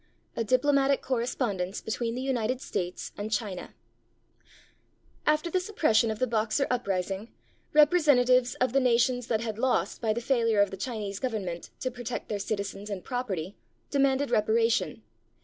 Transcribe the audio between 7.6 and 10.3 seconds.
representa tives of the nations that had lost by the